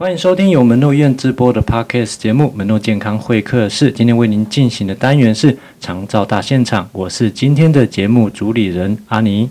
[0.00, 3.92] 欢迎收听由门诺医院直播的 Podcast 节目《门诺健康会客室》。
[3.96, 9.50] 今天为您进行的单元是长照大现场，我是今天的节目主理人阿尼。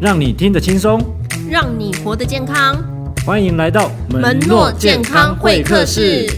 [0.00, 1.02] 让你听得轻松，
[1.50, 2.80] 让你活得健康。
[3.26, 6.30] 欢迎来到门诺健康会客室。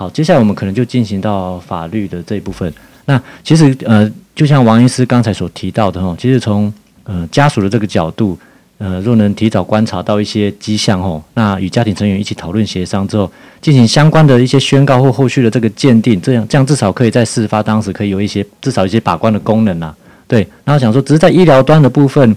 [0.00, 2.72] 好，接下来我们可能就进行到法律的这一部分。
[3.04, 6.72] 那其实呃，就像王医师刚才所提到的哈，其实从
[7.04, 8.38] 呃家属的这个角度，
[8.78, 19.94] 呃，若能提早观察到一些迹象哦，那与家庭成员一起讨论协商之后，进行相关的一些宣告或后续的这个鉴定，这样这样至少可以在事发当时可以有一些至少一些把关的功能啊。
[20.26, 22.34] 对，然后想说，只是在医疗端的部分。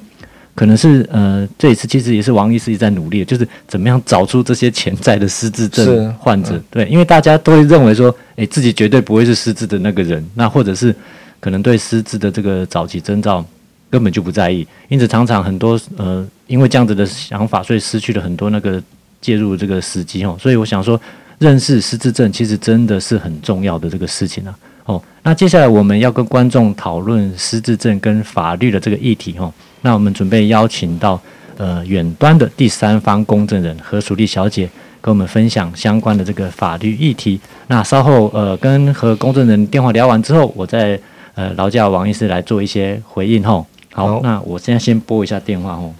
[0.55, 6.55] 可能是呃，这一次其实也是王医师一直在努力，就是怎么样找出这些潜在的失智症患者。
[6.55, 10.95] 嗯、对，因为大家都会认为说，诶，自己绝对不会是失智的那个人，那或者是
[11.39, 13.43] 可能对失智的这个早期征兆
[13.89, 18.81] 根本就不在意，因此常常很多呃，因为这样子的想法，所以失去了很多那个
[19.21, 20.37] 介入这个时机哦。
[20.39, 21.01] 所以我想说，
[21.39, 24.55] 认识失智症其实真的是很重要的这个事情啊。
[24.85, 29.51] 哦，那接下来我们要跟观众讨论失智症跟法律的这个议题哦。
[29.85, 31.19] 那我们准备邀请到
[31.57, 34.69] 呃远端的第三方公证人何淑丽小姐，
[35.01, 37.37] 跟我们分享相关的这个法律议题。
[37.67, 40.97] 那稍后呃跟和公证人电话聊完之后，我再
[41.35, 43.67] 呃劳驾王医师来做一些回应吼。
[43.91, 45.93] 好，好，那我现在先拨一下电话吼。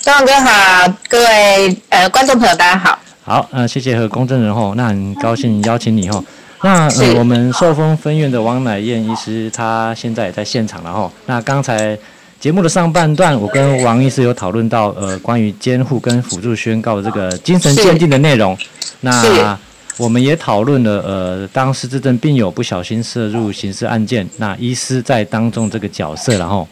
[0.00, 2.98] 张王哥好，各位呃观众朋友大家好。
[3.22, 6.24] 好，呃谢谢何公证人吼，那很高兴邀请你吼。
[6.64, 11.10] 那呃，我们寿丰分院的王乃燕医师，他现在也在现场了哈。
[11.26, 11.98] 那刚才
[12.38, 18.56] 节目的上半段，我跟王医师有讨论到呃，关于监护跟辅助宣告这个精神鉴定的内容。
[19.00, 19.58] 那
[19.96, 26.68] 我们也讨论了呃，当失智症病友不小心涉入刑事案件，那医师在当中这个角色，然后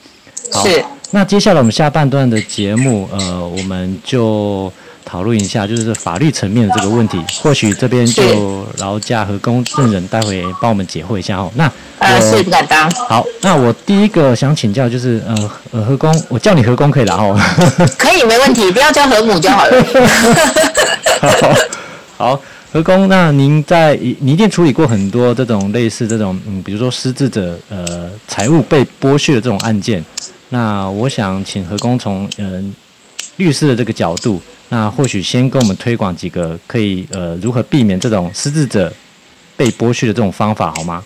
[0.53, 0.65] 好，
[1.11, 4.73] 那接下来我们下半段的节目，呃，我们就。
[5.05, 11.51] 讨论一下，就是法律层面的这个问题，或许这边就劳驾何公证人待会帮我们解惑一下哦。
[11.55, 12.91] 那呃，是不敢当。
[12.91, 17.39] 好，那我第一个想请教就是，呃，呃，何公，我叫你何公可以了哦。
[17.99, 19.85] 可以，没问题，不要叫何母就好了。
[21.21, 21.55] 好，
[22.17, 30.03] 好，何工，那您在你一定处理过很多这种类似这种，嗯，比如说失智者呃财务被剥削的这种案件，
[30.49, 32.75] 那我想请何工从嗯、呃、
[33.41, 34.41] 律师的这个角度。
[34.69, 38.93] 那或许先跟我们推广几个可以呃如何避免这种失智者
[39.57, 41.03] 被剥削的这种方法好吗？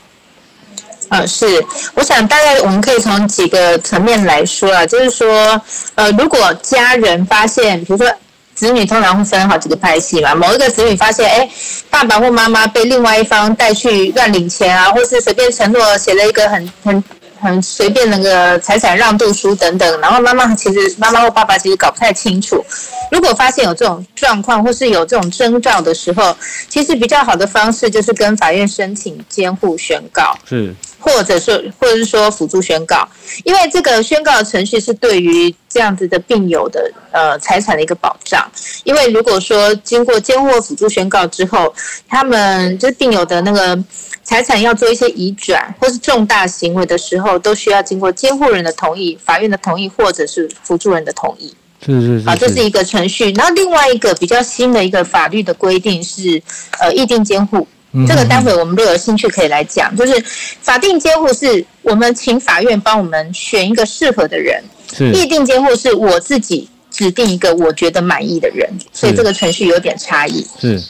[1.08, 1.46] 呃，是，
[1.94, 5.58] 我想大概我们可以从几个层面来说啊，就是说
[5.94, 8.06] 呃如果家人发现，比如说
[8.54, 11.48] 子女通常会分好几个派系嘛，某一个子女发现，哎，
[11.88, 17.04] 爸爸或妈妈被另外一方带去乱领钱啊，或是随便承诺写了一个很很。
[17.44, 22.64] 很随便那个财产让渡书等等，然后妈妈其实妈妈或爸爸其实搞不太清楚。
[23.12, 26.34] 如果发现有这种状况或是有这种征兆的时候，
[26.70, 30.74] 其实比较好的方式就是跟法院申请监护宣告，是，
[31.04, 33.06] 或者说或者是说辅助宣告，
[33.44, 38.50] 因为这个宣告的程序是对于这样子的病友的呃财产的一个保障。
[38.84, 41.72] 因为如果说经过监护辅助宣告之后，
[42.08, 43.78] 他们就是病友的那个。
[44.26, 51.54] 财产要做一些移转或是重大行为的时候，都需要经过监护人的同意、法院的同意，或者是辅助人的同意。
[51.84, 52.26] 是是是。
[52.26, 53.30] 啊，这是一个程序。
[53.32, 56.42] 然后另外一个比较新的一个法律的规定是，
[56.80, 57.68] 呃，意定监护。
[57.94, 58.06] 嗯。
[58.06, 60.22] 这个待会我们如果有兴趣可以来讲，就是
[60.60, 64.62] 法定监护是我们请法院帮我们选一个适合的人。
[64.92, 65.10] 是。
[65.12, 70.46] 意定监护是我自己指定一个我觉得满意的人，所以这个程序有点差异。
[70.60, 70.82] 是。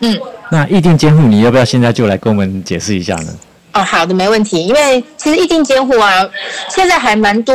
[0.00, 0.20] 嗯，
[0.50, 3.34] 那意定监护你要不要现在就来跟我们解释一下呢？
[3.72, 4.66] 哦，好的，没问题。
[4.66, 6.28] 因为其实意定监护啊，
[6.68, 7.54] 现在还蛮多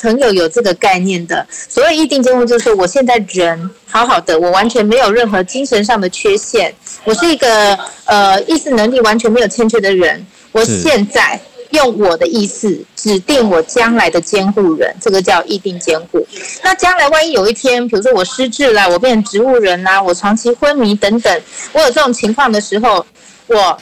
[0.00, 1.46] 朋友有这个概念的。
[1.50, 11.40] 所谓意定监护，就是我现在人好好的，我完全没有任何精神上的缺陷，我是一个呃意识能力完全没有欠缺的人，我现在。
[11.70, 16.24] 用我的意识指定我将来的监护人，这个叫意定监护。
[16.62, 23.04] 那将来万一有一天，比如说我失智了，我变成植物人啦，我长期昏迷等等，我有这种情况的时候，
[23.48, 23.76] 我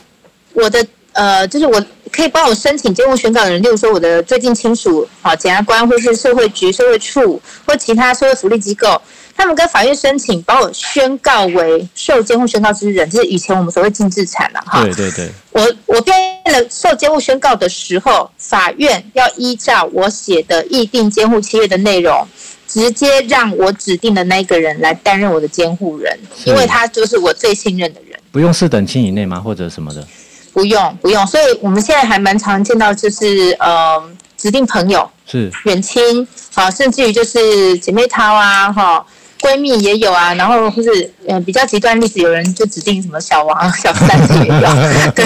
[0.54, 0.84] 我的
[1.14, 9.00] 呃，就是我可以帮我申请监护宣告的人，例如说我的最近亲属，好，检察官或是社会局、社会处或其他社会福利机构。
[9.36, 14.84] 他们跟法院申请把我宣告为受监护宣告之人，就是以前我们所谓净资产了哈。
[14.84, 15.28] 对对对。
[15.50, 16.16] 我我变
[16.52, 22.24] 了受监护宣告的时候，法院要依照我写的议定监护契约的内容，
[22.68, 28.16] 直接让我指定的那个人来担任我的监护人，因为他就是我最信任的人。
[28.30, 29.40] 不用四等亲以内吗？
[29.40, 30.06] 或者什么的？
[30.54, 31.26] 不用，不用。
[31.26, 34.02] 所以我们现在还蛮常见到，就是呃，
[34.38, 39.04] 指定朋友是远亲，好，甚至于就是姐妹淘啊，哈。
[39.40, 44.68] 闺蜜也有啊，然后或是嗯比较极端例子，有人就指定什么小王、 小三也有，
[45.12, 45.22] 对，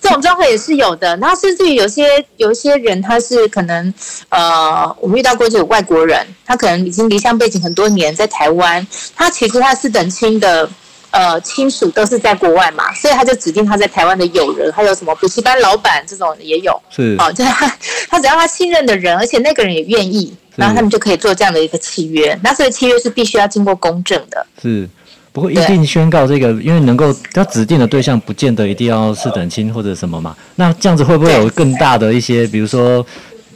[0.00, 1.16] 这种状况也是有的。
[1.16, 3.92] 然后甚至于有些有一些人，他是可能
[4.28, 8.86] 呃，我们遇到过这种外国人，他可能已经离乡背景很多年，在台湾，
[9.16, 10.70] 他其实他是等亲的。
[11.16, 17.74] 呃，亲属都是在国外嘛，所以他就指定他在台湾的友人，还有什么补习班老板这种也有，是哦，就是他，
[18.10, 22.38] 他只要他信任的人，而且那个人也愿意，然后他们就可以做这样的一个契约。
[22.42, 24.46] 那这个契约是必须要经过公证的。
[24.60, 24.86] 是，
[25.32, 30.36] 不过一定宣告这个，因为能够他指定的对象，不见得一定要是等亲或者什么嘛。
[30.56, 33.04] 那这样子会不会有更大的一些，比如说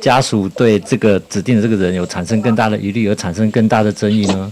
[0.00, 4.50] 家属对这个指定的这个人有产生更大的疑虑，而产生更大的争议呢？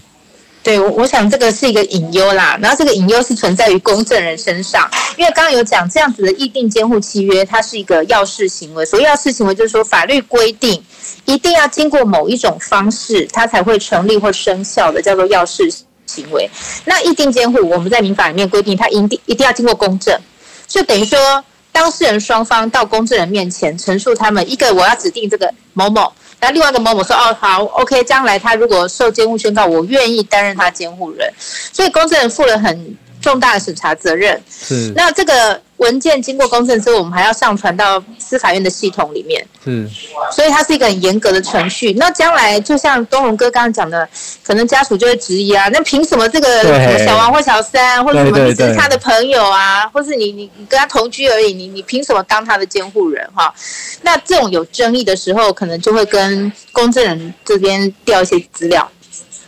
[0.63, 10.85] 对，我想这个是一个隐忧啦，然后这个隐忧是存在于公证人身上，因为刚刚有讲这样子的议定监护契约，它是一个要事行为，所以要事行为就是说法律规定
[11.25, 15.73] 一定要经过某一种方式，它才会成立或生效的，叫做要事
[16.07, 16.51] 行为。
[16.85, 20.21] 那议定监护，我们在民法里面规定，它一定一定要经过公证，
[20.67, 26.13] 就等于说当事人双方到公证人面前陈述他们一个我要指定这个某某。
[26.41, 31.33] 那另外一个某某说：“哦，好，OK，将来他如果受监护宣告，我愿意担任他监护人。”
[31.73, 34.41] 所以公证人负了很重大的审查责任。
[34.51, 34.93] 是。
[34.95, 39.45] 那这个文件经过公证之后，我们还要上传到司法院的系统里面。
[39.65, 39.89] 是。
[40.31, 41.93] 所以它是一个很严格的程序。
[41.95, 44.09] 那将来就像东龙哥刚刚讲的，
[44.45, 53.55] 可能家属就会质疑啊，那凭什么这个小王或小三，或者什么你是他的朋友啊，或是你你你跟他同居而已，你你凭什么当他的监护人哈？
[54.03, 58.91] 那这种有争议的时候，可能就会跟公证人这边调一些资料。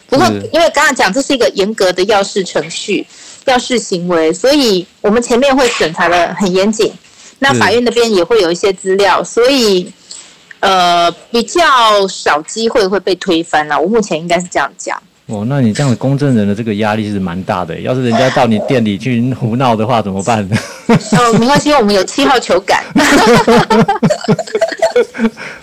[0.09, 3.07] 不过，因为刚刚讲这是一个严格的要事程序、
[3.51, 6.93] 要事行为，所以我们前面会审查的很严谨。
[7.41, 9.91] 那法院那边也会有一些资料，所以
[10.61, 11.63] 呃比较
[12.09, 13.81] 少机会会被推翻了。
[13.81, 15.01] 我目前应该是这样讲。
[15.27, 17.79] 哦，那你这样的公证人的这个压力是蛮大的。
[17.81, 20.57] 要是人家到你店里去胡闹的话，怎么办呢？
[20.89, 22.83] 哦，没关系，我们有七号球杆。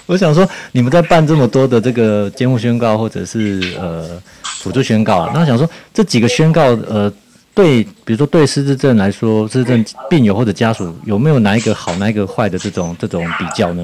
[0.05, 4.07] 我想说，你们在办这么多的这个监护宣告，或者是呃
[4.41, 7.11] 辅助宣告啊，那想说这几个宣告，呃，
[7.57, 13.83] 对，比如说对失智症来说，失智症病友或者家属有没有哪一个好，哪一个坏的这种这种比较呢？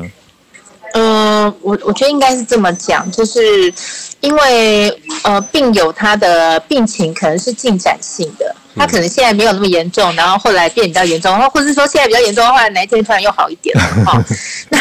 [0.93, 3.73] 嗯、呃，我我觉得应该是这么讲，就是
[4.21, 14.23] 因为呃，病友他的病情可能是进展性的，他可能现在没有那么严重，然后后来变比较严重，然后或者是说现在比较严重，后来哪一天突然又好一点了哈、哦。
[14.69, 14.77] 那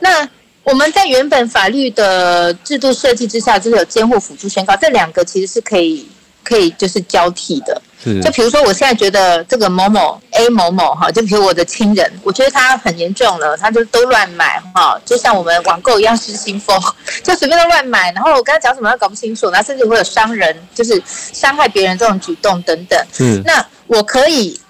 [0.00, 0.28] 那
[0.64, 6.06] 我们在原本法律的制度设计之下，就是有监护辅助宣告，这两个其实是可以
[6.46, 7.82] 可以就是交替的。
[8.22, 16.80] 就比如说，我现在觉得这个某某 A 某某哈，就比如我的亲人，我觉得他很严重了，他就都乱买哈，就像我们网购一样失心疯，
[17.24, 22.96] 就随便都乱买，然后我跟他讲什么他搞不清楚，然后甚至会有伤人，就是伤害别人这种举动等等。
[23.18, 24.60] 嗯，那我可以。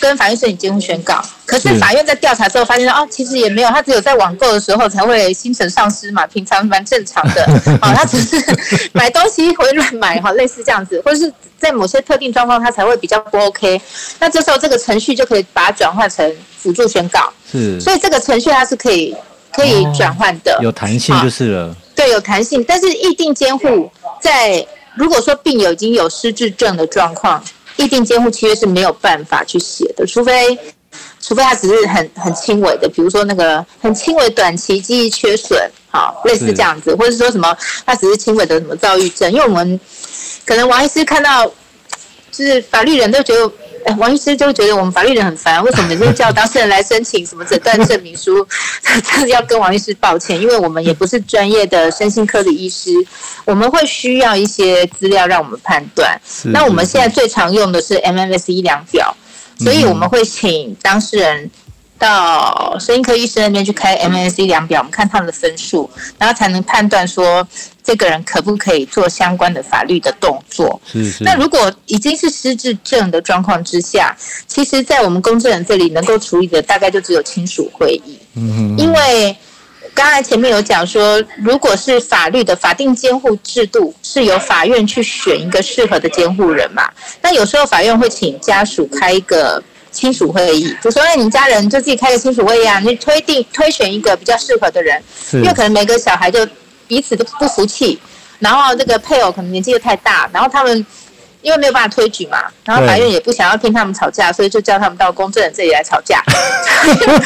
[0.00, 7.46] 跟法院申请监护宣告，可是法院在调查之后发现哦，其实也没有，他只有在网购的时候才会心神丧失嘛，平常蛮正常的，
[7.80, 8.42] 好、 哦，他只是
[8.92, 13.80] 买东西会乱买哈，类似这样子，或者是在某些特定状况他才会比较不 OK，
[14.18, 19.14] 那这时候这个程序就可以把它转换成辅助宣告，是，所以这个程序它是可以
[19.52, 23.90] 可以转换的，哦，有弹性就是了，对，有弹性，但是议定监护
[24.22, 27.44] 在如果说病友已经有失智症的状况。
[27.80, 30.58] 议定监护契约是没有办法去写的，除非，
[31.20, 35.58] 除非他只是很很轻微的，比如说那个很轻微短期记忆缺损，
[35.90, 37.56] 好，类似这样子，或者是说什么
[37.86, 39.80] 他只是轻微的什么躁郁症，因为我们
[40.44, 41.46] 可能王医师看到，
[42.30, 43.50] 就是法律人都觉得。
[43.84, 48.46] 哎，王医师就觉得我们法律人很烦，为什么每次叫当事人来申请什么诊断证明书？
[48.82, 52.90] 真的要跟王医师抱歉，因为我们也不是专业的身心科的医师，
[53.44, 56.20] 我们会需要一些资料让我们判断。
[56.44, 59.16] 那我们现在最常用的是 MMS 医量表，
[59.58, 61.50] 所以我们会请当事人
[61.98, 67.46] 到身心科医生那边去开 MMS 医量表，我们看他们的分数，然后才能判断说。
[67.90, 70.80] 这个人可不可以做相关的法律的动作？
[70.86, 71.24] 是是。
[71.24, 74.16] 那如果已经是失智症的状况之下，
[74.46, 78.16] 其实，在我们公证人这里能够处理的，大概就只有亲属会议。
[78.36, 78.78] 嗯嗯。
[78.78, 79.36] 因为
[79.92, 86.88] 刚才前面有讲说，如果是法律的法定监护制度，是由法院去选一个适合的监护人嘛？
[87.20, 96.46] 那有时候法院会请家属开一个亲属会议，就说：“哎，你家人就自己开个亲属会议啊，你推定推选一个比较适合的人，因为可能每个小孩就。”
[96.90, 97.96] 彼此都不服气，
[98.40, 100.84] 然后这个配偶可能年纪又太大，然后他们
[101.40, 106.20] 因为没有办法推举嘛，然后法院也不想要听他们吵架，所以就叫他们到公证人这里来吵架，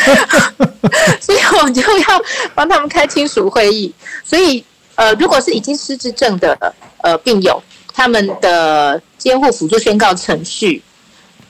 [1.18, 2.22] 所以我们就要
[2.54, 3.90] 帮他们开亲属会议。
[4.22, 4.62] 所以
[4.96, 7.62] 呃，如果是已经失智症的呃病友，
[7.94, 10.82] 他们的监护辅助宣告程序。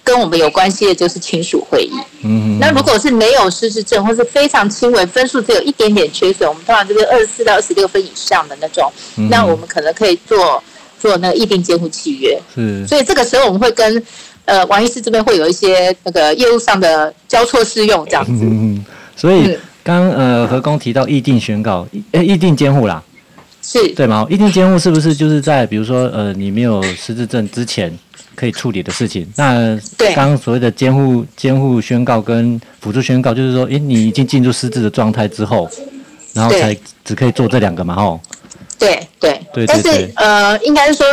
[0.04, 1.92] 跟我们有关系的就是亲属会议。
[2.23, 10.62] 嗯，那如果是没有失智症，或是非常轻微，分数只有一点点缺损，我们通常就是二十四到二十六分以上的那种，嗯、那我们可能可以做
[11.00, 12.38] 做那个议定监护契约。
[12.54, 14.02] 是，所以这个时候我们会跟
[14.44, 18.44] 呃王医师这边会有一些那个业务上的交错适用这样子。
[18.44, 18.84] 嗯，
[19.16, 23.02] 所以刚呃何工提到议定宣告，呃议定监护啦，
[23.62, 24.26] 是对吗？
[24.28, 27.96] 议定监护是不是就是在比如说呃你没有失智症之前？
[28.34, 29.26] 可以处理的事情。
[29.36, 29.78] 那
[30.14, 35.68] 刚刚所谓的监护监护宣告跟辅助宣告，就是说，诶，你已经进入失智的状态之后，
[36.32, 37.94] 然后才只可以做这两个嘛？
[37.94, 38.20] 吼。
[38.78, 39.66] 对对对。
[39.66, 41.06] 但是呃，应该是说，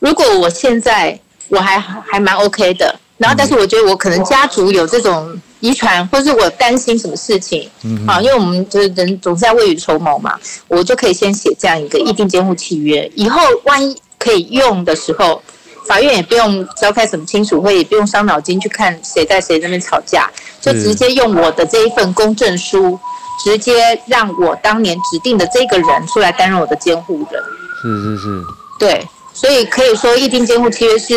[0.00, 1.18] 如果我现在
[1.48, 15.40] 我还还蛮 OK 的，然后但是我觉得我可能家族有这种遗传，或是我担心什么事情，嗯，啊，因为我们就是人总是在未雨绸缪嘛，我就可以先写这样一个议定监护契约，以后万一可以用的时候。
[15.86, 22.98] 法院也不用召开什么亲属会，也不用伤脑筋去看谁在谁那边吵架，就直接用我的这一份公证书，
[23.44, 27.42] 直接让我当年指定的这个人出来担任我的监护人。
[27.80, 28.42] 是是是。
[28.78, 31.14] 对，所以可以说，议定监护契约是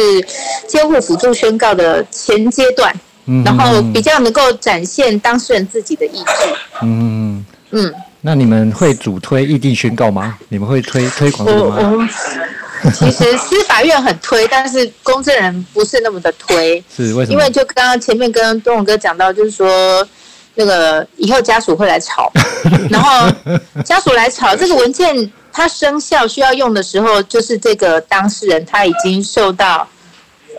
[0.68, 2.94] 监护辅助宣告的前阶段，
[3.26, 6.34] 嗯，然后比较能够展现当事人自己的意志。
[6.84, 7.94] 嗯嗯。
[8.22, 10.38] 那你们会主推议定宣告吗？
[10.50, 12.10] 你们会推推广这个吗？
[12.94, 16.84] 其实司法院很推，但是公证人不是那么的推。
[16.96, 17.34] 是为什么？
[17.34, 20.08] 因为就刚刚前面跟东龙哥讲到，就是说
[20.56, 22.32] 那个以后家属会来吵，
[22.90, 23.30] 然后
[23.84, 29.88] 家属来吵，这个文件它生效需要用的时候，就是这个当事人他已经受到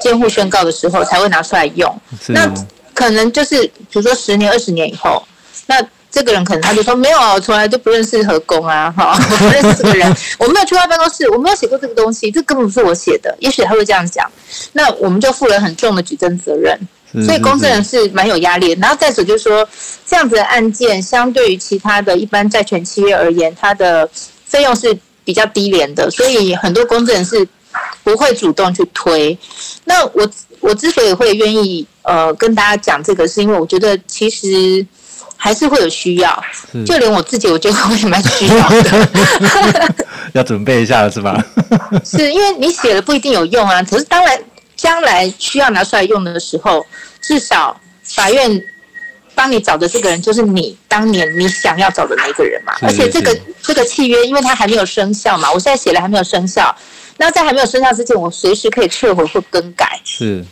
[0.01, 1.95] 监护宣告的时候才会拿出来用。
[2.29, 2.53] 那
[2.95, 5.23] 可能就是比如说十年、二十年以后，
[5.67, 5.85] 那。
[6.11, 13.33] 这个人可能他就说没有啊，我从来都不认识何工啊，哈， 我不认识这个人，我没有去他办公室，我没有写过这个东西，这根本不是我写的。
[13.39, 14.29] 也许他会这样讲，
[14.73, 16.77] 那我们就负了很重的举证责任，
[17.25, 18.81] 所以公证人是蛮有压力的。
[18.81, 19.67] 然后再者就是说，
[20.05, 24.09] 这样子的案件相对于其他的一般债权契约而言，它的
[24.45, 27.47] 费用是比较低廉的，所以很多公证人是
[28.03, 29.39] 不会主动去推。
[29.85, 34.85] 那我我之所以会愿意呃跟大家讲这个，是因为我觉得其实。
[35.43, 36.45] 还是会有需要，
[36.85, 39.09] 就连我自己，我觉得我也蛮需要的。
[40.35, 41.43] 要准备一下了，是吧？
[42.05, 44.39] 是因为你写了不一定有用啊，可是当然
[44.77, 46.85] 将来需要拿出来用的时候，
[47.23, 48.63] 至少法院
[49.35, 52.75] 帮你找的这个人就是你当年你想要找的那个人嘛。
[52.83, 56.77] 而且这个这个契约，因为它还没有生效嘛，我现在写了还没有生效，
[57.17, 59.99] 那在还没有生效之前，我随时可以撤回或更改。
[60.05, 60.45] 是。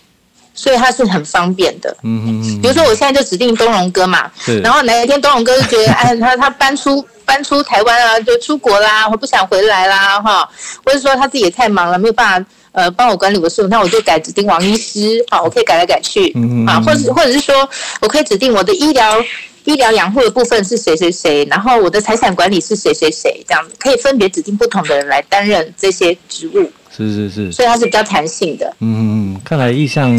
[0.59, 2.61] 所以它是很方便的，嗯嗯嗯。
[2.61, 4.29] 比如说我现在就指定东荣哥嘛，
[4.61, 10.51] 然后哪一天东荣哥就觉得，哎，他他搬出搬出台湾啊，就出国啦，或不想回来啦，哈，
[10.85, 17.55] 或者说他自己也太忙了，没有办法呃帮我管理我的事务，那我就改指定王医师，好，我可以改来改去，嗯嗯，啊，或者或者是说
[18.01, 19.23] 我可以指定我的医疗
[19.65, 26.73] 医疗养护的部分是谁谁谁，然后我的财产管理是谁谁谁，这样子可以分别指定不同的人来担任这些职务。
[26.99, 28.67] 是是是，所以它是比较弹性的。
[28.81, 30.13] 嗯嗯，看来意向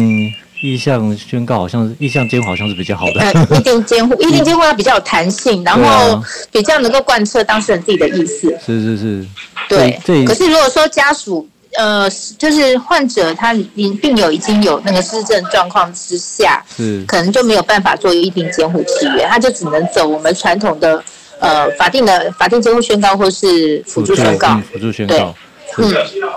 [0.62, 3.20] 意向宣告好像是意向监护好像是比较好的。
[3.20, 8.58] 呃，意定监护， 意定监护它比较有弹性，然后比较能够贯彻当事人自己的意思。
[8.64, 9.26] 是是是，
[9.68, 10.24] 对。
[10.24, 21.02] 可是如果说家属呃，就是患者他已病友已经有那个失智状况之下，是可能就没有办法做一定监护契约，他就只能走我们传统的
[21.38, 24.60] 呃法定的法定监护宣告或是辅助宣告。
[24.72, 25.34] 辅助宣告。
[25.76, 25.82] 是，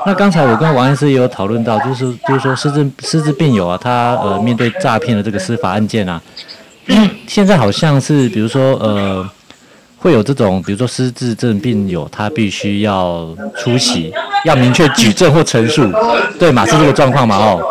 [0.05, 6.21] 那刚才我跟王医师也有讨论到，就是就是说失智失智病友啊，他呃面对诈骗的这个司法案件啊，
[7.27, 9.27] 现在好像是比如说呃
[9.97, 14.13] 会有这种，比如说失智症病友他必须要出席，
[14.45, 15.91] 要明确举证或陈述，
[16.37, 16.65] 对嘛？
[16.65, 17.37] 是这个状况嘛？
[17.37, 17.61] 哦。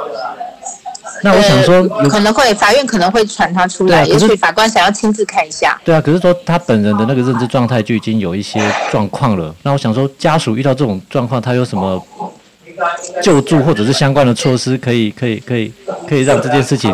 [1.22, 5.80] 那我想说，有可能会法院可能会传他出来，也许法官想要亲自看一下。
[5.84, 8.60] 对啊，可是说他本人的那个认知状态就已经有一些
[8.90, 9.54] 状况了。
[9.62, 12.04] 那我想说，家属遇到这种状况，他有什么
[13.22, 15.72] 救助或者是相关的措施，可以可以可以
[16.08, 16.92] 可以让这件事情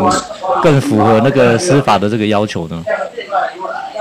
[0.63, 2.85] 更符合那个司法的这个要求呢？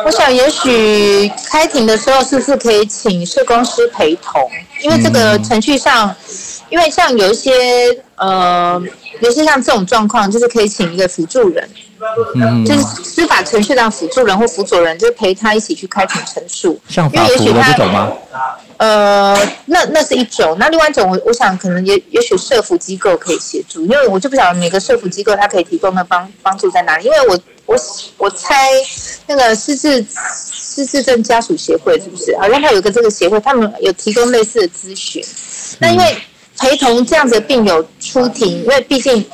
[0.06, 4.42] 我想，也许开庭的时候是不是可以请社工师陪同？
[4.82, 6.16] 因为这个程序上，
[6.70, 7.52] 因为像有一些。
[8.20, 8.82] 呃，
[9.20, 11.70] 有些像这种状况，就是可以请一个辅助人，
[12.34, 16.82] 嗯，就是司法程序上辅助人或辅佐人，就陪他一起去开庭陈述。
[16.90, 18.12] 像法服的这种吗？
[18.78, 27.76] 呃，那那是一种，那另外一种，我我想可能也也许社服机构可以协助，因为我就不晓得每个社服机构它可以提供的帮帮助在哪里，因为我我
[28.18, 28.68] 我猜
[29.28, 32.36] 那个失智失智症家属协会是不是？
[32.40, 35.24] 好像他有个这个协会，他们有提供类似的咨询。
[35.80, 36.18] 那因为
[36.58, 39.26] 陪同这样子的病友出庭，因为毕竟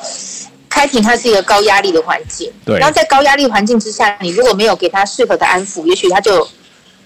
[0.68, 6.46] 开庭它是一个高压力的环境，对，然后在高压力环境之下，你如果没有给他适合的安抚，也许他就。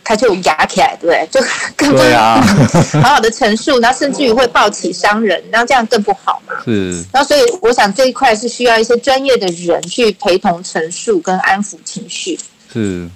[0.04, 1.28] 他就压起来，对不对？
[1.30, 1.46] 就
[1.76, 1.98] 更不
[3.02, 6.54] 好好的陈述，然后甚至于会暴起伤人，然后这样更不好嘛。
[6.64, 7.04] 是。
[7.12, 12.38] 然后所以我想这一块是需要一些专业的人去陪同陈述跟安抚情绪。
[12.72, 13.06] 是。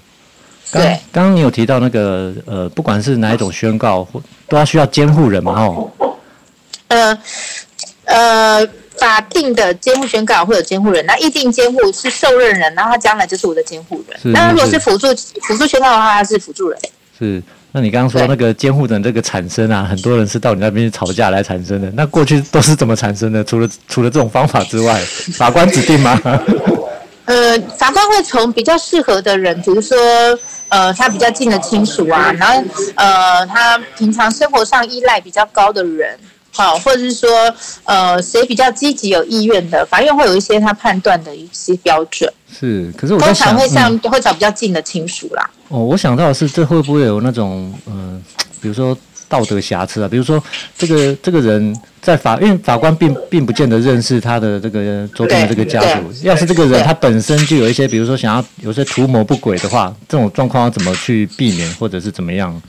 [0.70, 0.98] 对。
[1.10, 4.06] 刚刚你有提到那个呃，不管是哪一种宣告，
[4.46, 5.52] 都要需要监护人嘛？
[5.62, 5.90] 哦。
[6.92, 7.18] 呃
[8.04, 8.68] 呃。
[8.98, 14.32] 法定的监护宣告会有监护人，那意定监护是受任人，然后他将来就是我的监护人。
[14.32, 15.08] 那如果是辅助
[15.48, 16.78] 辅助宣告的话，他是辅助人。
[17.18, 21.90] 是，那你刚刚说那个监护人这个产生啊，很多人是到你那边去吵架来产生的。
[21.94, 23.42] 那过去都是怎么产生的？
[23.42, 25.00] 除了除了这种方法之外，
[25.32, 26.20] 法官指定吗？
[27.24, 29.96] 呃，法官会从比较适合的人，比如说
[30.68, 32.62] 呃，他比较近的亲属啊，然后
[32.94, 36.16] 呃，他平常生活上依赖比较高的人。
[36.54, 37.28] 好，或者是说，
[37.84, 42.30] 呃，谁比较积极有意愿的，法院会有一些他判断的一些标准。
[42.52, 45.50] 是，可是我通常会像、嗯、会找比较近的亲属啦。
[45.68, 48.96] 哦，我想到的是，这会不会有那种，嗯、呃，比如说
[49.30, 50.08] 道德瑕疵啊？
[50.08, 50.42] 比如说，
[50.76, 56.12] 这个这个人在法院，法官并并不见得认识他的这个周边的这个家属。
[56.22, 62.60] 要是这个人他本身就有一些，比如说想要有些图谋不轨的话，这种状况要怎么去避免，或者是怎么样？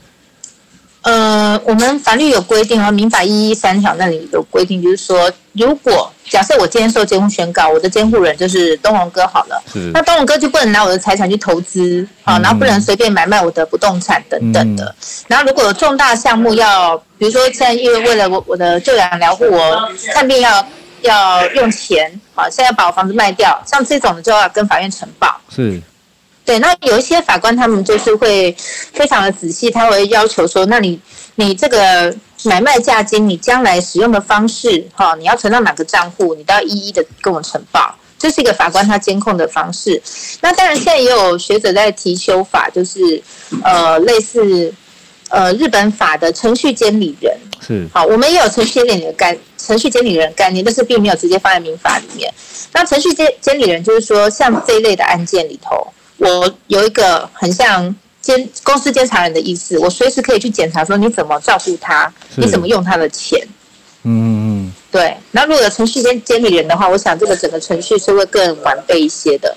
[1.04, 14.84] 呃，我们法律有规定啊，民法一一三条那里有规定，就是说，如果假设我今天受监护宣告，我的监护人就是东龙哥好了，那东龙哥就不能拿我的财产去投资啊，然后不能随便买卖我的不动产等等的。
[14.86, 14.94] 嗯、
[15.28, 20.66] 然后如果有重大项目要，比如说现在因为为了我我的救养疗护，我看病要
[21.02, 25.38] 要用钱，好，现在要把我房子卖掉，像这种的就要跟法院呈报。
[25.54, 25.82] 是。
[26.44, 28.54] 对，那有一些法官他们就是会
[28.92, 31.00] 非常的仔细，他会要求说，那你
[31.36, 40.02] 你这个买卖价金，你将来使用的方式，哈，你要存到哪个账户，你都要一一的跟我呈报，这是一个法官他监控的方式。
[40.42, 43.22] 那当然，现在也有学者在提修法，就是
[43.62, 44.70] 呃类似
[45.30, 47.34] 呃日本法的程序监理人，
[47.66, 52.30] 是好，我们也有程序监理人的概程序监理人概念，但是并没有直接放在民法里面。
[52.74, 55.90] 那程序监监理人就是说，像这一类的案件里头。
[56.24, 63.46] 我有一个很像监公司监察人的意思，我随时可以去检查说你怎么照顾他，你怎么用他的钱。
[64.04, 65.16] 嗯嗯，对。
[65.32, 69.54] 那如果有程序监监理人的话，我想这个整个程序是会更完备一些的。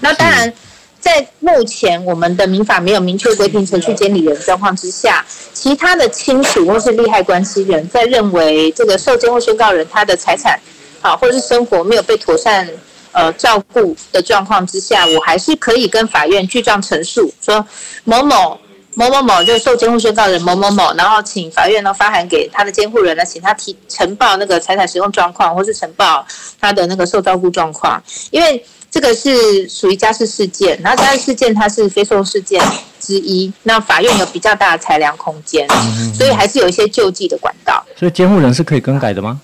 [0.00, 0.52] 那当然，
[0.98, 10.58] 在目前我们的民法没有明确规定程序监理人状况之下，其他的亲属或是利害关系人在认为这个受监或宣告人他的财产
[11.00, 12.68] 啊或者是生活没有被妥善。
[13.12, 17.66] 呃，照顾的状况之下，我还是可以跟法院具状陈述，说
[18.04, 18.56] 某某
[18.94, 26.24] 某某某就是受监护宣告人某某某，然后请法院呢发函给他的监护人呢，请他提呈报那个财产使用状况，或是呈报
[26.60, 32.62] 他的那个受照顾状况，因为这个是属于家事事件，然后家事事件它是非讼事件
[33.00, 35.66] 之一，那法院有比较大的裁量空间，
[36.14, 37.84] 所以还是有一些救济的管道。
[37.96, 39.40] 所以监护人是可以更改的吗？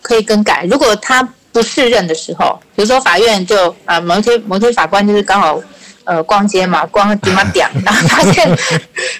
[0.00, 1.28] 可以更改，如果他。
[1.52, 5.60] 不适任的时候，比如说法院就啊某一天某一天法官就是刚好
[6.04, 8.58] 呃逛街嘛，逛迪马店，然后发现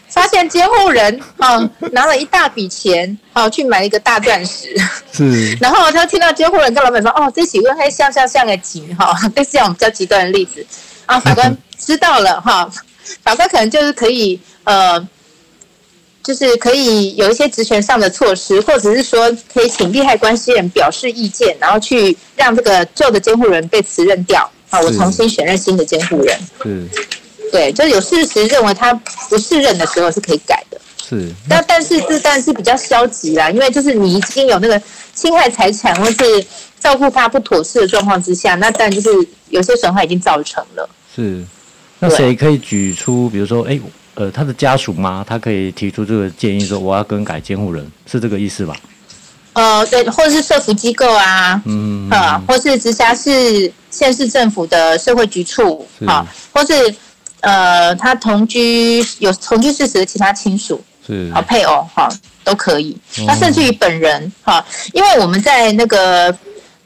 [0.08, 1.58] 发现监护人啊
[1.92, 4.74] 拿了一大笔钱啊去买一个大钻石，
[5.60, 10.66] 然后他听到监护人跟老板说哦这几个还像像像个几哈，类似这种比较极端的例子
[11.06, 12.68] 啊，法官知道了哈，
[13.22, 15.06] 法官可能就是可以呃。
[16.22, 26.38] 就是可以有一些职权上的措施，或者是说可以请利害关系人表示意见，然后去让这个旧的监护人被辞任掉啊，我重新选任新的监护人。
[26.62, 26.86] 是，
[27.50, 28.94] 对，就是有事实认为他
[29.28, 30.80] 不适任的时候是可以改的。
[31.02, 34.80] 是，但但是这但是比较消极啦，因为就是你已经有那个
[35.14, 36.46] 侵害财产或是
[36.78, 39.08] 照顾他不妥适的状况之下，那但就是
[39.48, 40.88] 有些损害已经造成了。
[41.16, 41.44] 是，
[41.98, 43.80] 那谁可以举出，比如说，哎。
[44.14, 45.24] 呃，他的家属吗？
[45.26, 48.76] 他可以提出这个建议，说我要更改监护人，是这个意思吧？
[49.54, 56.94] 呃，对，或者是社福机构啊，嗯，啊、呃，或是直辖市、县市政府的社会局处，啊，或是
[57.40, 62.06] 呃，他同居有同居事实的其他亲属，是啊，配偶，哈，
[62.44, 62.94] 都可以。
[63.26, 66.34] 那甚至于本人哈，因为我们在那个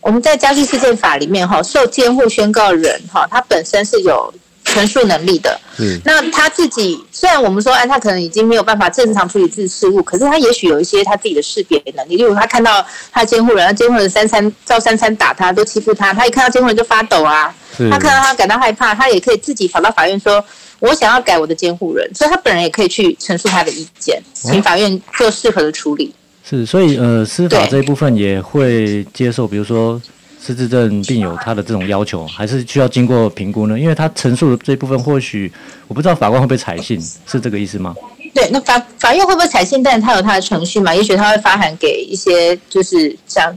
[0.01, 4.33] 我们在家居事件法里面哈，受监护宣告人哈，他本身是有。
[4.77, 17.55] 陈述能力的，嗯，那他自己虽然我们说，哎，他可能已经没有办法正常处理自己事务，可是他也许有一些他自己的识别能力，例如他看到他的监护人，他监护人三三照三三打他，都欺负他，他一看到监护人就发抖啊，
[17.91, 20.45] 他看到他感到害怕，他也可以自己跑到法院说，
[20.81, 26.15] 我想要改我的监护人，所以他本人也可以去陈述他的意见，请法院做适合的处理。
[26.45, 29.99] 是，所以呃，司法这一部分也会接受，比如说。
[30.47, 33.77] 失智症病友他的这种要求，还是需要经过评估呢？
[33.77, 35.53] 因为他陈述的这一部分，或许
[35.89, 37.93] 我不知道法官会不会采信，是这个意思吗？
[38.33, 39.83] 对，那法法院会不会采信？
[39.83, 40.95] 但是他有他的程序嘛？
[40.95, 43.53] 也许他会发函给一些，就是像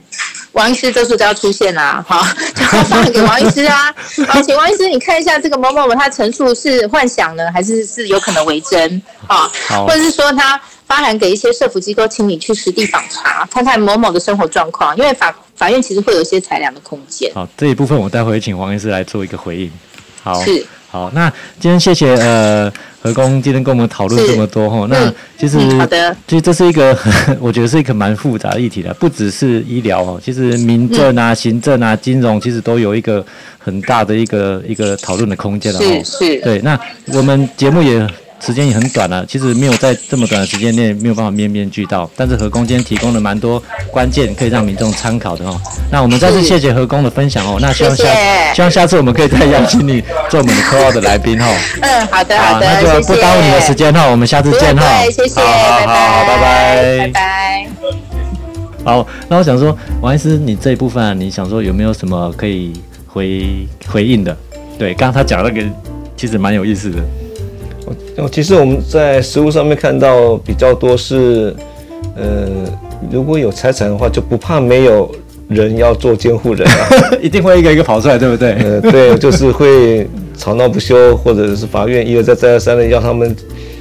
[0.54, 2.26] 王医师这时候就要出现啊，好，
[2.56, 3.94] 就要发函给王医师啊，
[4.28, 9.48] 好，请王医师你看一下这个某某某他陈述是幻想呢，还是是有可能为真啊？
[9.68, 10.60] 好，或者是说他。
[10.90, 14.98] 发函给一些社福机构，请你去实地访查，看看某某的生活状况。
[14.98, 17.30] 因为法法院其实会有一些裁量的空间。
[17.34, 19.70] 好，这一部分我待会请黄医师来做一个回应。
[20.24, 21.12] 好，是好。
[21.14, 24.88] 那今天谢谢呃何工今天跟我们讨论这么多哈。
[24.90, 26.98] 那其实、嗯、好的，其实这是一个
[27.42, 33.26] 我觉得是一个蛮复杂的议题的，不只是医疗哦，其实民政啊、行政啊、金融，其实都有一个
[33.58, 35.80] 很大的一个一个讨论的空间了。
[35.82, 36.40] 是是。
[36.40, 38.08] 对，那我们节目也。
[38.42, 45.60] 时间也很短了，啊，其实没有在这么短的时间内没有办法面面俱到，但是何工今天提供了蛮多关键可以让民众参考的哦。
[45.92, 47.58] 那我们再次谢谢何工的分享哦。
[47.62, 48.06] 那希望下
[48.54, 51.46] 希望下次我们可以再邀请你做我们的 call 的来宾哦。
[51.82, 55.04] 嗯，好的好的，那就不耽误你的时间哈，我们下次见哈。
[55.12, 57.68] 谢谢，好，好，好，拜拜，拜拜。
[58.86, 62.72] 好，那我想说，王医师，你这一部分，啊，你想说有没有什么可以
[63.06, 64.36] 回回应的？
[64.78, 65.62] 对，刚刚他讲那个
[66.16, 67.00] 其实蛮有意思的。
[68.32, 71.56] 其实我们在实物上面看到比较多是，
[72.16, 72.48] 呃，
[73.12, 75.10] 如果有财产的话，就不怕没有
[75.48, 76.90] 人要做监护人啊，
[77.22, 78.52] 一定会一个一个跑出来，对不对？
[78.54, 83.36] 呃，对，就是会吵闹不休，或者是法院一而再再而三的要他们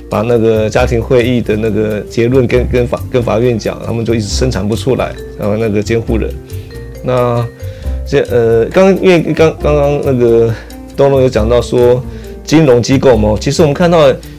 [0.08, 6.30] 把那个家庭会议的那个结论跟跟法跟法院讲，他们就一直生产不出来，然后那个监护人，
[7.02, 7.44] 那
[8.06, 10.52] 这呃，刚因为刚刚刚那个
[10.96, 12.02] 东龙有讲到说。
[12.48, 13.98] 金融机构嘛，其实我们看到，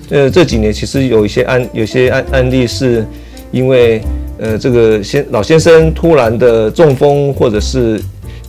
[0.10, 3.06] 呃，这几年其实有一些案，有些案案例是，
[3.52, 4.02] 因为，
[4.40, 8.02] 呃，这个先老先生突然的中风，或者是，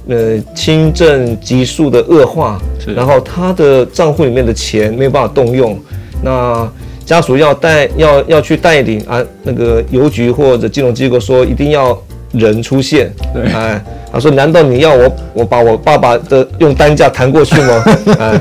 [0.08, 2.58] 呃，轻症急速的恶化，
[2.96, 5.78] 然后他的账户里面的钱没有办法动用，
[6.22, 6.66] 那
[7.04, 11.96] 家属要带要要去带领啊，那个邮局或者金融机构说一定要
[12.32, 17.84] 人出现，对，哎，他说难道你要我我把我爸爸的用担架弹过去吗？
[18.18, 18.40] 哎。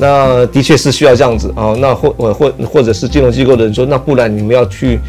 [0.00, 5.00] 那的确是需要这样子啊，那或或或者是金融机构的人说，那不然你们要去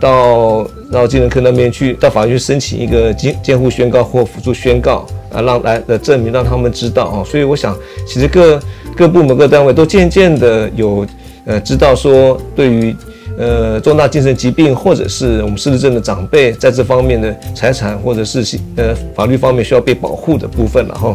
[0.00, 7.22] 到到精神科那边去，到法院去申请一个监监护宣告或辅助宣告啊，让来的证明让他们知道啊。
[7.24, 8.58] 所以我想，其实各
[8.96, 11.06] 各部门各单位都渐渐的有
[11.44, 12.96] 呃知道说，对于
[13.36, 21.14] 呃重大精神疾病或者是我们失智症的长辈，在这方面的财产或者是呃法律方面需要被保护的部分了哈。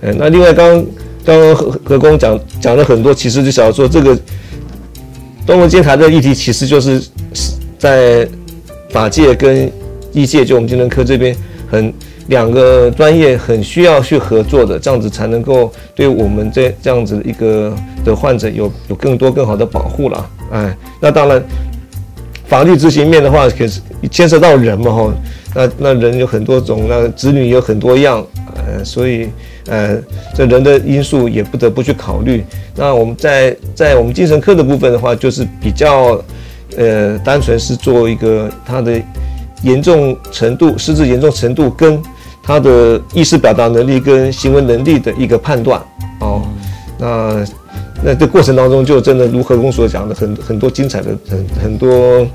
[0.00, 0.84] 呃，那另外刚。
[1.24, 4.18] 刚刚何何工讲讲了很多，其实就想说这个
[5.46, 7.02] 动物监台的议题，其实就是
[7.78, 8.26] 在
[8.88, 9.70] 法界跟
[10.12, 11.36] 医界，就我们精神科这边
[11.70, 11.92] 很
[12.28, 20.30] 两个专业很需要去合作的，这样子才能够对我们这这样子一个的患者有有更多更好的保护了。
[20.52, 21.44] 哎，那当然
[22.46, 23.80] 法律执行面的话，可是
[24.10, 25.14] 牵涉到人嘛哈，
[25.54, 29.28] 那那人有很多种，那子女有很多样，呃，所以。
[29.70, 29.96] 呃，
[30.34, 32.44] 这人的因素也不得不去考虑。
[32.74, 36.20] 那我们在在我们精神科的部分的话，就是比较
[36.76, 39.00] 呃单纯是做一个他的
[39.62, 42.02] 严重程度、失智严重程度跟
[42.42, 45.80] 他的意识表达能力跟行为能力的一个判断
[46.20, 46.42] 哦。
[46.98, 47.44] 那
[48.02, 52.26] 那这过程当中，就真的如何公所讲的，很很多精彩的很很多。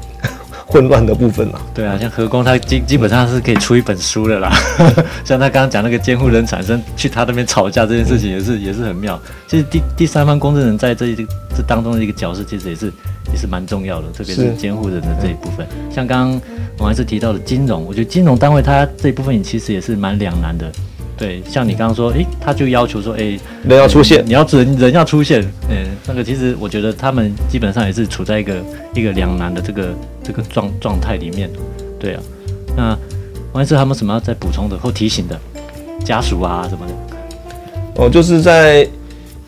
[0.75, 4.51] 混乱的部分嘛，对啊，像何工他基基本上是可以出一本书的啦。
[5.23, 9.17] 像他刚刚讲那个监护人产生去他那边吵架这件事情，也是也是很妙。
[9.47, 11.23] 其实第第三方公证人在这这
[11.55, 12.91] 这当中的一个角色，其实也是
[13.31, 15.65] 也是蛮重要的，特别是监护人的这一部分。
[15.89, 16.41] 像刚刚
[16.77, 20.69] 我还是提到的金融，我觉得金融单位它这一部分其实也是蛮两难的。
[21.17, 28.55] 对，像你刚刚说，诶，他就要求说，诶，人要出现，你要人人要出现，嗯，那个其实我觉得他们基本上也是处在一个
[28.93, 29.87] 一个两难的这个
[30.21, 31.49] 这个状状态里面，
[31.97, 32.21] 对啊。
[32.75, 32.97] 那
[33.53, 35.39] 王医师他们什么要再补充的或提醒的
[36.03, 36.93] 家属啊什么的？
[37.95, 38.85] 哦，就是在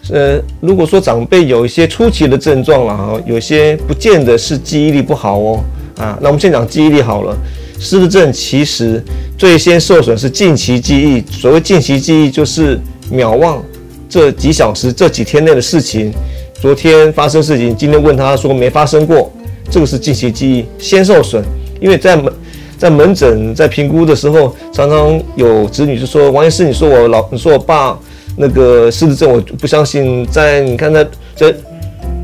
[0.09, 5.63] 呃，如果说长辈有一些初期的症状了哈，有些不见得是记忆力不好哦，
[5.97, 6.17] 啊。
[6.21, 7.35] 那我们先讲记忆力好了，
[7.79, 9.03] 失智症其实
[9.37, 11.23] 最先受损是近期记忆。
[11.31, 12.79] 所谓近期记忆，就是
[13.11, 13.63] 秒忘
[14.09, 16.13] 这几小时、这几天内的事情。
[16.59, 19.31] 昨天发生事情，今天问他说没发生过，
[19.69, 21.43] 这个是近期记忆先受损。
[21.79, 22.33] 因为在门
[22.77, 27.97] 在门诊在评估的时候，常常有子女就说：“王医师，你说我老，你说我爸
[28.35, 30.25] 那个失智症，我不相信。
[30.27, 31.53] 在你看他在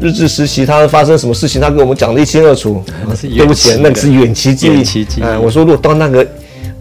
[0.04, 2.84] 日治时期，他发生什么事情，他给我们讲的一清二楚。
[3.22, 5.22] 对不起，那个是远期记忆。
[5.22, 6.28] 哎，我说如果到那个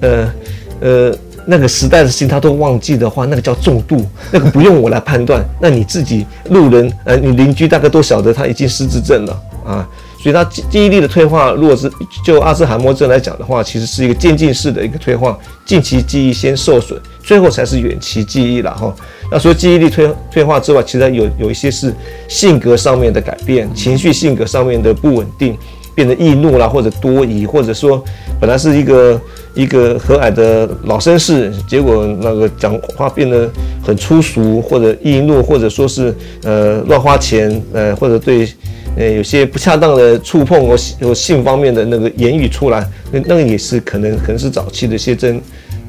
[0.01, 0.33] 呃
[0.81, 1.15] 呃
[1.47, 5.41] 那个时代的事情他都忘记的话，那个叫重度，那个不用我来判断。
[5.63, 9.89] 那你自己路人呃，你邻居大概都晓得他已经失智症了啊。”
[10.23, 11.91] 所以，他记记忆力的退化，如果是
[12.25, 18.95] 就阿兹海默症来讲的话，其实是一个渐进式的一个退化，近期记忆先受损，最后才是远期记忆了哈。
[19.33, 21.93] 那除了记忆力退退化之外，其实有有一些是
[22.29, 25.57] 性格上面的改变，情绪性格上面的不稳定，
[25.95, 28.05] 变得易怒啦，或者多疑，或者说
[28.39, 29.21] 本来是一个
[29.55, 33.51] 一个和蔼的老绅士，结果那个讲话变得
[33.83, 38.47] 很粗俗，或者易怒，或者说是呃乱花钱，呃或者对。
[38.95, 45.41] 呃，有些不恰当的触碰和有性方面的那个言语出来，那那个也是可能可能是早期的一些征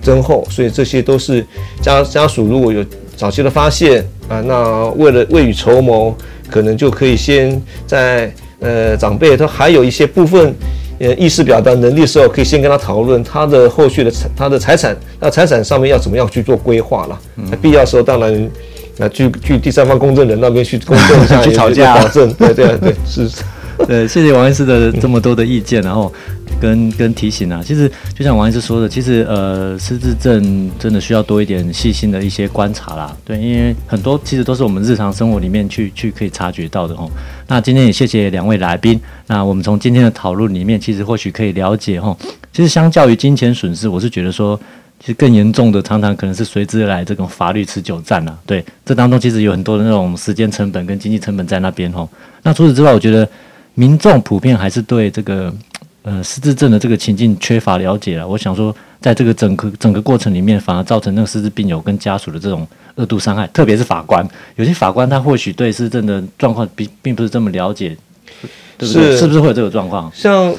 [0.01, 1.45] 征候，所以这些都是
[1.81, 2.81] 家家属如果有
[3.15, 6.15] 早期的发现啊，那为了未雨绸缪，
[6.49, 10.53] 可能就可以先在呃长辈他还有一些部分
[10.99, 18.49] 呃意识表达能力的时候，可以先跟他讨论他的后续的财他的财产，那财产上面要怎么样去做规划了，那必要的时候当然。
[18.95, 23.27] 那去去第三方公证人那边去公证一下，去吵架，保证，对对对，是。
[23.87, 26.13] 对，谢谢王医师的这么多的意见，然后
[26.63, 27.61] 跟跟提醒啊。
[27.61, 33.13] 其实就像王医师说的，其实呃，失智症真的需要多一点细心的一些观察啦。
[33.25, 37.11] 对，因为很多其实都是我们日常生活里面去去可以察觉到的哦。
[37.47, 38.97] 那今天也谢谢两位来宾。
[39.27, 42.15] 那我们从今天的讨论里面，其实或许可以了解哈，
[42.53, 44.57] 其实相较于金钱损失，我是觉得说。
[44.99, 48.37] 其实更严重的，常常可能是随之而来这种法律持久战啊。
[48.45, 52.07] 对，这当中其实有很多的那种时间成本跟经济成本在那边吼。
[52.41, 53.27] 那除此之外，我觉得
[53.73, 55.53] 民众普遍还是对这个
[56.03, 58.27] 呃失智症的这个情境缺乏了解了。
[58.27, 67.97] 我想说，在这个整个整个过程里面，反而造成那个失智病友跟家属的这种恶度伤害，特别是法官，有些法官他或许对失智症的状况并并不是这么了解，
[68.77, 69.11] 对不对？
[69.11, 70.11] 是，是不是会有这个状况？
[70.13, 70.53] 像。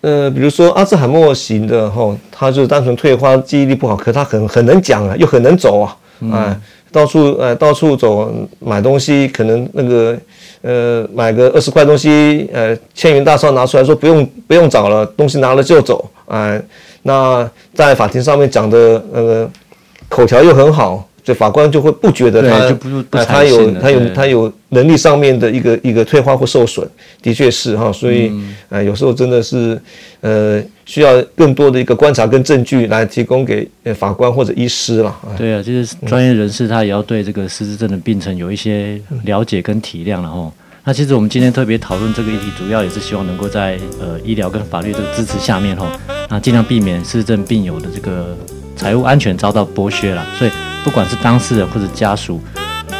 [0.00, 6.60] 呃，比如说阿兹海默型的哈，他就是单纯退化，记忆力不好，可他很很能讲啊，又很能走啊，哎、嗯，
[6.92, 10.18] 到处呃到处走买东西，可能那个
[10.62, 16.60] 呃买个二十块东西，呃千元大钞拿出来说不用不用找了，东西拿了就走，哎，
[17.02, 19.50] 那在法庭上面讲的那个
[20.08, 21.06] 口条又很好。
[21.24, 26.86] 这法官就会不觉得他，就不不他有他有他有能力上面的一个一个退化或受损，
[27.22, 28.30] 的确是哈，所以
[28.68, 29.80] 呃有时候真的是
[30.20, 35.16] 呃需要更多的一个观察跟证据来提供给法官或者医师了。
[35.38, 40.52] 对啊，就是专业人士他也要对这个失智症的病程有一些了解跟体谅了哈。
[40.84, 45.90] 那其实我们今天特别讨论这个议题，主要也是希望能够在呃医疗跟法律这个支持下面哈，
[46.28, 48.36] 那尽量避免失智症病友的这个
[48.76, 50.50] 财务安全遭到剥削了，所以。
[50.84, 52.40] 不管是当事人或者家属，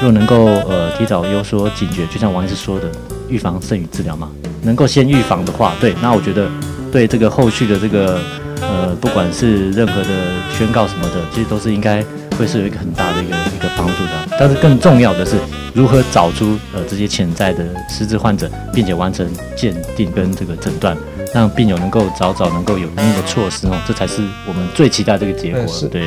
[0.00, 2.90] 若能够呃提早有所警觉，就像王医师说的，
[3.28, 4.30] 预防胜于治疗嘛，
[4.62, 6.48] 能够先预防的话，对，那我觉得
[6.90, 8.18] 对这个后续的这个
[8.62, 10.08] 呃，不管是任何的
[10.56, 12.02] 宣告什么的，其实都是应该
[12.38, 14.36] 会是有一个很大的一个一个帮助的。
[14.40, 15.36] 但是更重要的是，
[15.74, 20.96] 如何找出呃这些潜在的失智患者，并且完成鉴定跟这个诊断。
[21.34, 25.88] 让病友能够早早能够有那个措施哦，这才是我们最期待这个结果。
[25.90, 26.06] 对，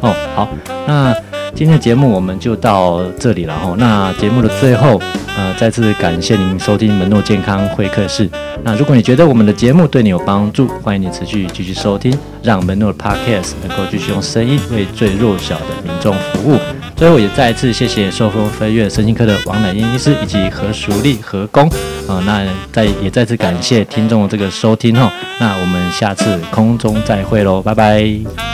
[0.00, 0.48] 哦，好，
[0.86, 1.12] 那
[1.58, 3.74] 今天的节目我们就到这里了哈。
[3.78, 5.02] 那节目的最后，
[5.36, 8.30] 呃，再次感谢您收听门诺健康会客室。
[8.62, 16.60] 那如果你觉得我们的节目对你有帮助，欢迎你持续继续收听，让门诺的 Podcast 能够继续用声音为最弱小的民众服务。
[16.94, 21.68] 最后也再次谢谢受风飞跃身心科的王乃英医师以及何淑丽何工
[22.06, 28.47] 啊，那再也再次感谢听众的这个收听哈，那我们下次空中再会喽，拜拜。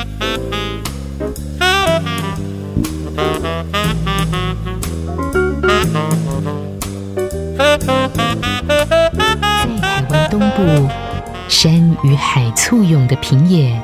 [12.04, 13.80] 与海簇拥的平野，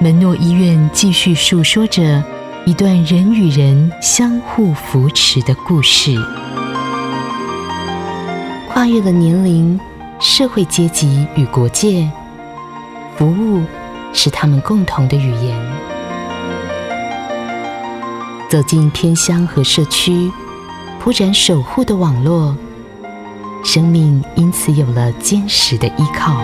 [0.00, 2.22] 门诺医院继续述说着。
[2.64, 6.16] 一段人与人相互扶持的故事，
[8.68, 9.78] 跨越了年龄、
[10.18, 12.10] 社会阶级与国界，
[13.16, 13.62] 服务
[14.12, 15.56] 是他们共同的语言。
[18.48, 20.28] 走进偏乡和社区，
[20.98, 22.56] 铺展守护的网络，
[23.62, 26.36] 生命因此有了坚实的依靠。